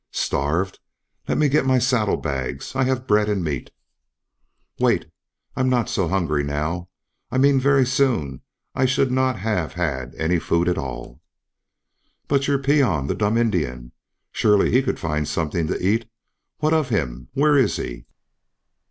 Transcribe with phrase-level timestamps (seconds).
[0.09, 0.79] "Starved?
[1.27, 3.69] Let me get my saddle bags I have bread and meat."
[4.79, 5.05] "Wait.
[5.55, 6.89] I'm not so hungry now.
[7.29, 8.41] I mean very soon
[8.73, 11.21] I should not have had any food at all."
[12.27, 13.91] "But your peon the dumb Indian?
[14.31, 16.09] Surely he could find something to eat.
[16.57, 17.27] What of him?
[17.33, 18.07] Where is he?"